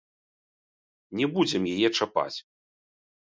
Не 1.19 1.25
будзем 1.35 1.67
яе 1.73 1.89
чапаць. 1.99 2.33